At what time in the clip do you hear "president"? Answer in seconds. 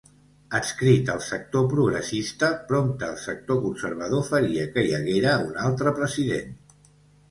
6.05-6.57